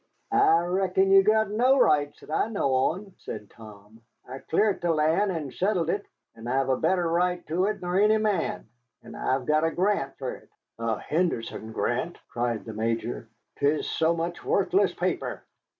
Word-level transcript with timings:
"I 0.31 0.63
reckon 0.63 1.11
ye've 1.11 1.25
got 1.27 1.51
no 1.51 1.77
rights 1.79 2.21
that 2.21 2.31
I 2.31 2.47
know 2.47 2.73
on," 2.73 3.13
said 3.19 3.51
Tom. 3.51 4.01
"I 4.27 4.39
cleart 4.39 4.81
the 4.81 4.91
land 4.91 5.31
and 5.31 5.53
settled 5.53 5.91
it, 5.91 6.07
and 6.33 6.49
I 6.49 6.53
have 6.53 6.69
a 6.69 6.75
better 6.77 7.07
right 7.07 7.45
to 7.45 7.65
it 7.65 7.83
nor 7.83 7.99
any 7.99 8.17
man. 8.17 8.67
And 9.03 9.15
I've 9.15 9.45
got 9.45 9.63
a 9.63 9.69
grant 9.69 10.17
fer 10.17 10.37
it." 10.37 10.49
"A 10.79 10.97
Henderson 10.99 11.71
grant!" 11.71 12.17
cried 12.29 12.65
the 12.65 12.73
Major; 12.73 13.29
"'tis 13.59 13.87
so 13.87 14.15
much 14.15 14.43
worthless 14.43 14.91
paper." 14.91 15.43